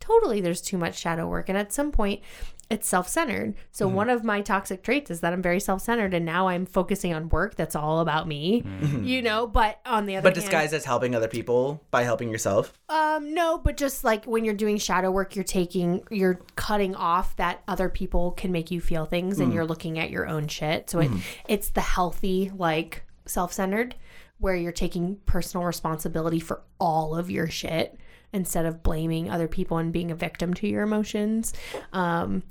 [0.00, 0.40] totally.
[0.40, 2.20] There's too much shadow work, and at some point,
[2.68, 3.54] it's self-centered.
[3.70, 3.96] So Mm-hmm.
[3.96, 7.28] one of my toxic traits is that I'm very self-centered, and now I'm focusing on
[7.28, 8.64] work that's all about me.
[9.02, 10.34] You know, but on the other, Mm-hmm.
[10.34, 12.72] But hand, disguised as helping other people by helping yourself.
[12.88, 17.36] um, no, but just like when you're doing shadow work, you're taking, you're cutting off
[17.36, 20.90] that other people can make you feel things, and you're looking at your own shit.
[20.90, 21.10] So it,
[21.48, 23.94] it's the healthy, like self-centered,
[24.38, 27.98] where you're taking personal responsibility for all of your shit
[28.32, 31.54] instead of blaming other people and being a victim to your emotions.
[31.92, 32.42] Um,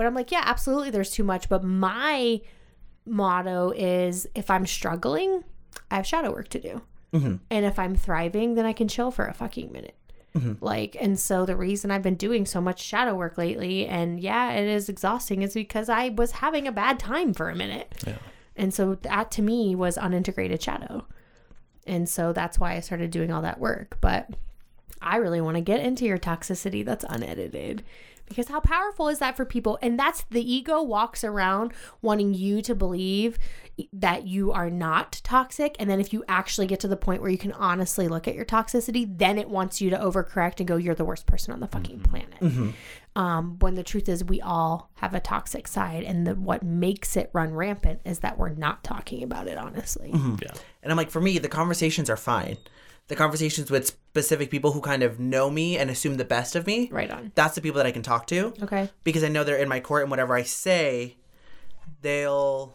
[0.00, 1.50] but I'm like, yeah, absolutely, there's too much.
[1.50, 2.40] But my
[3.04, 5.44] motto is, if I'm struggling,
[5.90, 6.80] I have shadow work to do.
[7.12, 7.34] Mm-hmm.
[7.50, 9.96] And if I'm thriving, then I can chill for a fucking minute.
[10.34, 10.64] Mm-hmm.
[10.64, 14.52] Like, and so the reason I've been doing so much shadow work lately, and yeah,
[14.52, 17.92] it is exhausting, is because I was having a bad time for a minute.
[18.56, 21.04] And so that to me was unintegrated shadow.
[21.86, 23.98] And so that's why I started doing all that work.
[24.00, 24.30] But
[25.02, 27.84] I really want to get into your toxicity that's unedited.
[28.30, 29.76] Because how powerful is that for people?
[29.82, 33.38] And that's the ego walks around wanting you to believe
[33.92, 35.74] that you are not toxic.
[35.80, 38.36] And then if you actually get to the point where you can honestly look at
[38.36, 41.58] your toxicity, then it wants you to overcorrect and go, you're the worst person on
[41.58, 42.10] the fucking mm-hmm.
[42.10, 42.40] planet.
[42.40, 42.70] Mm-hmm.
[43.16, 46.04] Um, when the truth is, we all have a toxic side.
[46.04, 50.12] And the, what makes it run rampant is that we're not talking about it honestly.
[50.12, 50.36] Mm-hmm.
[50.40, 50.52] Yeah.
[50.84, 52.58] And I'm like, for me, the conversations are fine.
[53.10, 56.64] The conversations with specific people who kind of know me and assume the best of
[56.64, 56.88] me.
[56.92, 57.32] Right on.
[57.34, 58.54] That's the people that I can talk to.
[58.62, 58.88] Okay.
[59.02, 61.16] Because I know they're in my court and whatever I say,
[62.02, 62.72] they'll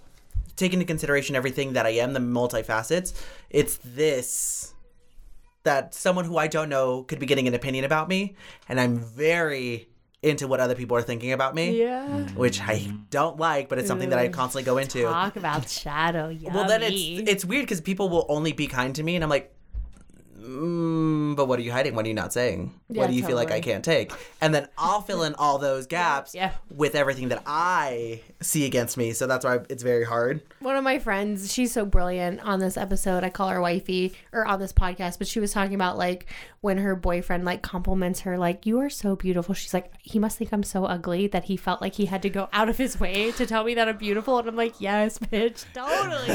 [0.57, 3.13] take into consideration everything that I am, the multifacets.
[3.49, 4.73] It's this
[5.63, 8.35] that someone who I don't know could be getting an opinion about me,
[8.67, 9.87] and I'm very
[10.21, 11.79] into what other people are thinking about me.
[11.79, 12.07] Yeah.
[12.31, 15.03] Which I don't like, but it's something that I constantly go into.
[15.03, 16.27] Talk about shadow.
[16.27, 16.53] Yummy.
[16.53, 19.29] Well, then it's it's weird because people will only be kind to me, and I'm
[19.29, 19.54] like,
[20.45, 21.95] mm, but what are you hiding?
[21.95, 22.73] What are you not saying?
[22.89, 24.11] Yeah, what do you feel like I can't take?
[24.41, 26.51] And then I'll fill in all those gaps Yeah.
[26.73, 29.13] with everything that I see against me.
[29.13, 30.41] So that's why it's very hard.
[30.59, 33.23] one of my friends, she's so brilliant on this episode.
[33.23, 36.27] I call her wifey or on this podcast, but she was talking about like
[36.61, 39.53] when her boyfriend like compliments her, like, you are so beautiful.
[39.55, 42.29] She's like, he must think I'm so ugly that he felt like he had to
[42.29, 44.39] go out of his way to tell me that I'm beautiful.
[44.39, 46.33] And I'm like, yes, bitch, totally.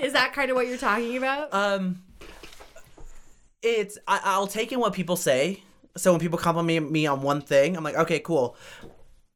[0.06, 1.52] Is that kind of what you're talking about?
[1.52, 2.02] Um,
[3.70, 5.62] it's I, I'll take in what people say.
[5.96, 8.56] So when people compliment me on one thing, I'm like, okay, cool.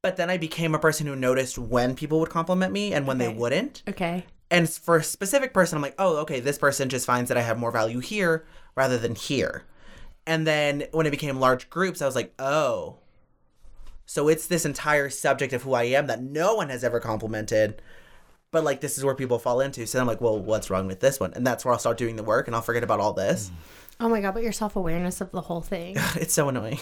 [0.03, 3.19] But then I became a person who noticed when people would compliment me and when
[3.19, 3.83] they wouldn't.
[3.89, 4.25] okay.
[4.51, 7.43] And for a specific person, I'm like, oh, okay, this person just finds that I
[7.43, 9.65] have more value here rather than here.
[10.27, 12.99] And then when it became large groups, I was like, oh.
[14.07, 17.81] So it's this entire subject of who I am that no one has ever complimented.
[18.51, 19.87] But like this is where people fall into.
[19.87, 21.33] So I'm like, well, what's wrong with this one?
[21.35, 23.51] And that's where I'll start doing the work and I'll forget about all this.
[23.51, 23.55] Mm.
[24.03, 25.97] Oh my God, but your self awareness of the whole thing.
[26.17, 26.81] It's so annoying.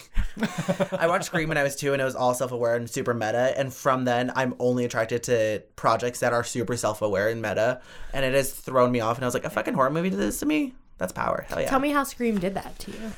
[0.96, 3.12] I watched Scream when I was two and it was all self aware and super
[3.12, 3.52] meta.
[3.58, 7.80] And from then, I'm only attracted to projects that are super self aware and meta.
[8.14, 9.16] And it has thrown me off.
[9.16, 10.74] And I was like, a fucking horror movie did this to me?
[10.98, 11.44] That's power.
[11.48, 11.68] Hell yeah.
[11.68, 13.12] Tell me how Scream did that to you.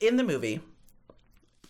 [0.00, 0.60] in the movie,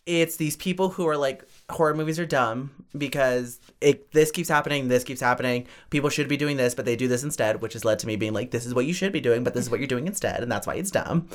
[0.07, 4.89] it's these people who are like horror movies are dumb because it this keeps happening,
[4.89, 5.67] this keeps happening.
[5.91, 8.17] People should be doing this, but they do this instead, which has led to me
[8.17, 10.07] being like, this is what you should be doing, but this is what you're doing
[10.07, 11.29] instead, and that's why it's dumb.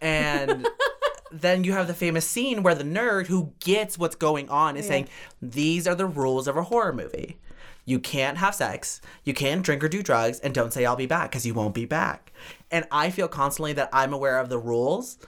[0.00, 0.66] And
[1.32, 4.86] then you have the famous scene where the nerd who gets what's going on is
[4.86, 5.08] saying,
[5.40, 7.38] These are the rules of a horror movie.
[7.84, 11.06] You can't have sex, you can't drink or do drugs, and don't say I'll be
[11.06, 12.32] back because you won't be back.
[12.70, 15.18] And I feel constantly that I'm aware of the rules.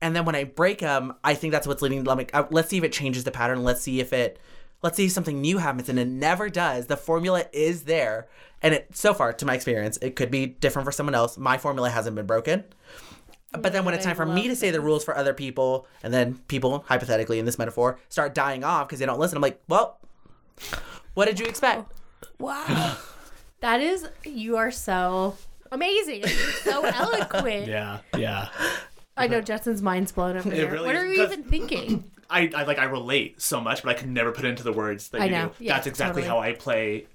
[0.00, 2.04] And then when I break them, I think that's what's leading.
[2.04, 3.64] Like, uh, let's see if it changes the pattern.
[3.64, 4.38] Let's see if it,
[4.82, 6.86] let's see if something new happens, and it never does.
[6.86, 8.28] The formula is there,
[8.62, 11.36] and it so far, to my experience, it could be different for someone else.
[11.36, 12.64] My formula hasn't been broken.
[13.52, 15.86] But then when it's I time for me to say the rules for other people,
[16.02, 19.42] and then people, hypothetically in this metaphor, start dying off because they don't listen, I'm
[19.42, 19.98] like, well,
[21.14, 21.90] what did you expect?
[22.38, 22.98] Wow.
[23.60, 25.34] that is, you are so
[25.72, 26.26] amazing.
[26.26, 27.66] So eloquent.
[27.66, 27.98] Yeah.
[28.16, 28.48] Yeah.
[29.18, 30.70] I know Justin's mind's blown over here.
[30.70, 32.10] really what is, are we even thinking?
[32.30, 34.72] I, I like I relate so much, but I can never put it into the
[34.72, 35.48] words that I you know.
[35.48, 35.64] do.
[35.64, 36.42] Yeah, That's exactly totally.
[36.42, 37.06] how I play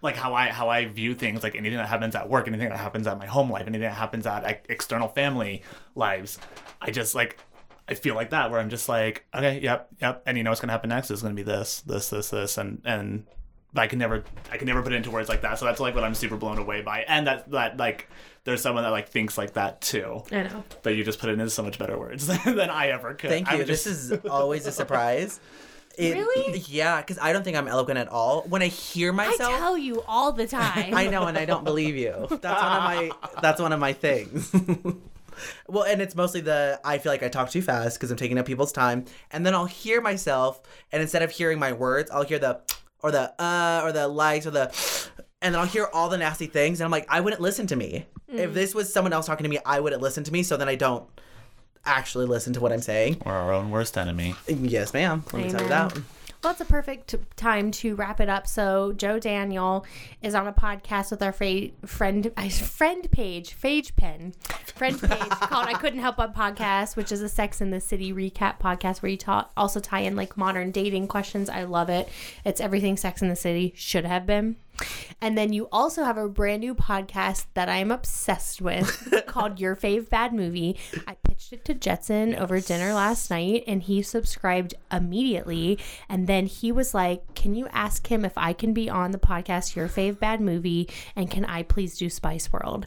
[0.00, 2.78] like how I how I view things like anything that happens at work, anything that
[2.78, 5.62] happens at my home life, anything that happens at like, external family
[5.94, 6.38] lives.
[6.80, 7.38] I just like
[7.88, 10.60] I feel like that where I'm just like, okay, yep, yep, and you know what's
[10.60, 13.26] gonna happen next is gonna be this, this, this, this, and and
[13.72, 15.58] but I can never I can never put it into words like that.
[15.58, 17.00] So that's like what I'm super blown away by.
[17.08, 18.08] And that that like
[18.44, 20.22] there's someone that like thinks like that too.
[20.30, 20.64] I know.
[20.82, 23.30] But you just put it into so much better words than I ever could.
[23.30, 23.58] Thank you.
[23.58, 25.40] would This is always a surprise.
[25.96, 26.58] It- Really?
[26.66, 28.42] Yeah, because I don't think I'm eloquent at all.
[28.48, 30.92] When I hear myself, I tell you all the time.
[30.92, 32.26] I know, and I don't believe you.
[32.30, 33.10] That's one of my.
[33.40, 34.52] That's one of my things.
[35.68, 38.38] well, and it's mostly the I feel like I talk too fast because I'm taking
[38.38, 42.24] up people's time, and then I'll hear myself, and instead of hearing my words, I'll
[42.24, 42.60] hear the
[43.00, 44.72] or the uh or the likes or the,
[45.44, 47.76] and then I'll hear all the nasty things, and I'm like, I wouldn't listen to
[47.76, 48.54] me if hmm.
[48.54, 49.58] this was someone else talking to me.
[49.64, 51.06] I wouldn't listen to me, so then I don't
[51.84, 53.20] actually listen to what I'm saying.
[53.24, 54.34] We're our own worst enemy.
[54.48, 55.22] Yes, ma'am.
[55.32, 55.98] Let me tell you that.
[56.44, 58.46] Well, it's a perfect t- time to wrap it up.
[58.46, 59.86] So, Joe Daniel
[60.20, 64.34] is on a podcast with our fa- friend uh, friend page, Phage Pen,
[64.74, 68.12] friend page called "I Couldn't Help But" podcast, which is a Sex in the City
[68.12, 71.48] recap podcast where you talk also tie in like modern dating questions.
[71.48, 72.10] I love it.
[72.44, 74.56] It's everything Sex in the City should have been.
[75.22, 79.60] And then you also have a brand new podcast that I am obsessed with called
[79.60, 80.78] Your Fave Bad Movie.
[81.06, 85.78] I pitched it to Jetson over dinner last night and he subscribed immediately.
[86.08, 89.18] And then he was like, Can you ask him if I can be on the
[89.18, 90.88] podcast Your Fave Bad Movie?
[91.16, 92.86] And can I please do Spice World?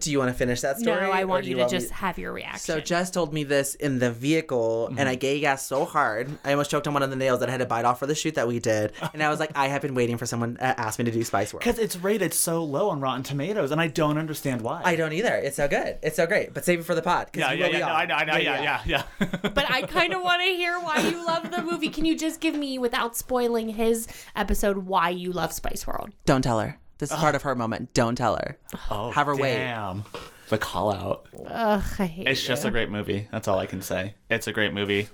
[0.00, 1.00] Do you want to finish that story?
[1.00, 2.58] no, I want do you to me- just have your reaction.
[2.58, 5.08] So Jess told me this in the vehicle, and mm-hmm.
[5.08, 7.52] I gay gassed so hard, I almost choked on one of the nails that I
[7.52, 8.92] had to bite off for the shoot that we did.
[9.14, 11.22] And I was like, I have been waiting for someone to ask me to do
[11.24, 11.60] Spice World.
[11.64, 14.82] Because it's rated so low on Rotten Tomatoes, and I don't understand why.
[14.84, 15.34] I don't either.
[15.34, 15.98] It's so good.
[16.02, 16.52] It's so great.
[16.52, 17.32] But save it for the pod.
[17.32, 17.78] 'cause Yeah, you yeah, yeah.
[17.78, 17.86] No.
[17.86, 18.36] I know, I know.
[18.36, 19.02] Yeah, yeah, yeah.
[19.42, 21.88] but I kind of want to hear why you love the movie.
[21.88, 26.10] Can you just give me, without spoiling his episode, why you love Spice World?
[26.26, 26.78] Don't tell her.
[26.98, 27.92] This is part of her moment.
[27.94, 28.58] Don't tell her.
[28.90, 29.56] oh, Have her wait.
[29.56, 30.04] damn.
[30.48, 31.26] The call out.
[31.46, 33.28] Ugh, I hate It's just a great movie.
[33.32, 34.14] That's all I can say.
[34.30, 35.08] It's a great movie,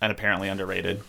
[0.00, 1.02] and apparently underrated.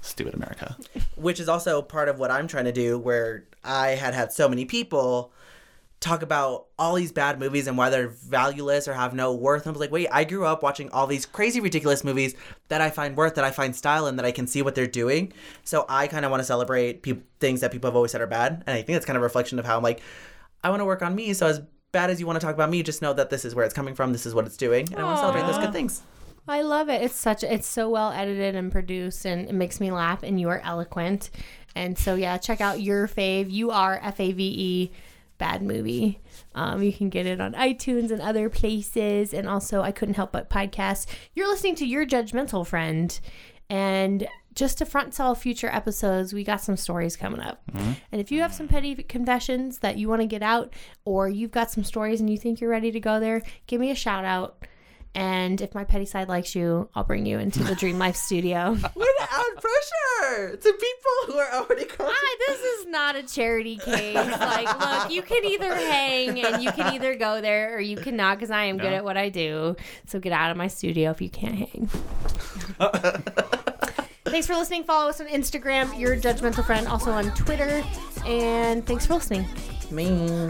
[0.00, 0.76] Stupid America.
[1.16, 4.48] Which is also part of what I'm trying to do, where I had had so
[4.48, 5.32] many people
[6.00, 9.62] talk about all these bad movies and why they're valueless or have no worth.
[9.62, 12.34] And I was like, wait, I grew up watching all these crazy, ridiculous movies
[12.68, 14.86] that I find worth, that I find style, and that I can see what they're
[14.86, 15.32] doing.
[15.64, 18.28] So I kind of want to celebrate peop things that people have always said are
[18.28, 18.62] bad.
[18.66, 20.00] And I think that's kind of a reflection of how I'm like,
[20.62, 21.32] I want to work on me.
[21.32, 23.54] So as bad as you want to talk about me, just know that this is
[23.54, 24.12] where it's coming from.
[24.12, 24.86] This is what it's doing.
[24.92, 26.02] And I want to celebrate those good things.
[26.46, 27.02] I love it.
[27.02, 30.48] It's such it's so well edited and produced and it makes me laugh and you
[30.48, 31.28] are eloquent.
[31.74, 33.50] And so yeah, check out your fave.
[33.50, 34.90] You are F A V E
[35.38, 36.20] bad movie.
[36.54, 39.32] Um, you can get it on iTunes and other places.
[39.32, 41.06] And also I couldn't help but podcast.
[41.34, 43.18] You're listening to your judgmental friend.
[43.70, 47.62] And just to front sell future episodes, we got some stories coming up.
[48.10, 50.74] And if you have some petty confessions that you want to get out,
[51.04, 53.90] or you've got some stories and you think you're ready to go there, give me
[53.90, 54.64] a shout out.
[55.18, 58.70] And if my petty side likes you, I'll bring you into the Dream Life studio.
[58.94, 62.12] Without pressure to people who are already close.
[62.14, 64.14] Hi, this is not a charity case.
[64.14, 68.38] Like, look, you can either hang and you can either go there or you cannot
[68.38, 69.74] because I am good at what I do.
[70.06, 71.88] So get out of my studio if you can't hang.
[74.24, 74.84] thanks for listening.
[74.84, 77.82] Follow us on Instagram, your judgmental friend, also on Twitter.
[78.24, 79.48] And thanks for listening.
[79.90, 80.48] Me.